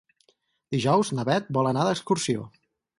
[0.77, 2.53] Dijous na Beth vol anar d'excursió.